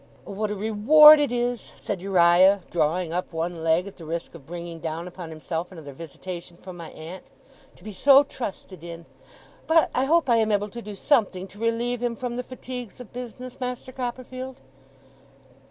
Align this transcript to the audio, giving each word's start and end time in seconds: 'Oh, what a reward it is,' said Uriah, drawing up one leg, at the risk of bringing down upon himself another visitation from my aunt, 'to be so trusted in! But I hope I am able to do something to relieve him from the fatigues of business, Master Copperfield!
'Oh, 0.25 0.31
what 0.31 0.49
a 0.49 0.55
reward 0.55 1.19
it 1.19 1.31
is,' 1.31 1.73
said 1.79 2.01
Uriah, 2.01 2.61
drawing 2.71 3.13
up 3.13 3.31
one 3.31 3.63
leg, 3.63 3.85
at 3.85 3.97
the 3.97 4.03
risk 4.03 4.33
of 4.33 4.47
bringing 4.47 4.79
down 4.79 5.07
upon 5.07 5.29
himself 5.29 5.71
another 5.71 5.93
visitation 5.93 6.57
from 6.57 6.75
my 6.75 6.89
aunt, 6.89 7.23
'to 7.75 7.83
be 7.83 7.91
so 7.93 8.23
trusted 8.23 8.83
in! 8.83 9.05
But 9.67 9.91
I 9.93 10.05
hope 10.05 10.27
I 10.27 10.37
am 10.37 10.51
able 10.51 10.69
to 10.69 10.81
do 10.81 10.95
something 10.95 11.47
to 11.49 11.59
relieve 11.59 12.01
him 12.01 12.15
from 12.15 12.35
the 12.35 12.41
fatigues 12.43 12.99
of 12.99 13.13
business, 13.13 13.59
Master 13.59 13.91
Copperfield! 13.91 14.55